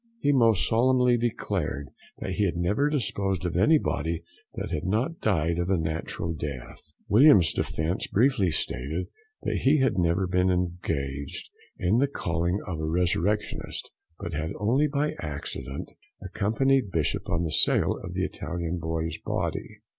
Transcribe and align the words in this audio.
He 0.19 0.31
most 0.31 0.67
solemnly 0.67 1.15
declared 1.15 1.91
that 2.17 2.31
he 2.31 2.45
had 2.45 2.57
never 2.57 2.89
disposed 2.89 3.45
of 3.45 3.55
any 3.55 3.77
body 3.77 4.23
that 4.55 4.71
had 4.71 4.83
not 4.83 5.19
died 5.21 5.59
a 5.59 5.77
natural 5.77 6.33
death. 6.33 6.91
Williams' 7.07 7.53
defence 7.53 8.07
briefly 8.07 8.49
stated 8.49 9.09
that 9.43 9.57
he 9.57 9.77
had 9.77 9.99
never 9.99 10.25
been 10.25 10.49
engaged 10.49 11.51
in 11.77 11.99
the 11.99 12.07
calling 12.07 12.57
of 12.65 12.79
a 12.79 12.83
resurrectionist, 12.83 13.91
but 14.17 14.33
had 14.33 14.53
only 14.57 14.87
by 14.87 15.13
accident 15.19 15.91
accompanied 16.23 16.89
Bishop 16.91 17.29
on 17.29 17.43
the 17.43 17.51
sale 17.51 17.99
of 18.03 18.15
the 18.15 18.23
Italian 18.23 18.79
boy's 18.79 19.19
body. 19.23 19.81